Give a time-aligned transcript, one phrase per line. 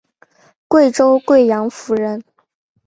[0.67, 2.23] 贵州贵阳府人。